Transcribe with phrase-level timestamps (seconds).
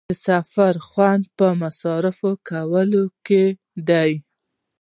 [0.09, 3.43] د سفر خوند پر مصارفو کولو کې
[3.89, 4.11] دی.